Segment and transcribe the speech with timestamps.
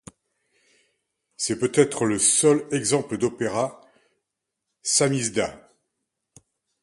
[1.37, 3.81] C'est peut-être le seul exemple d'opéra
[4.81, 5.69] samizdat.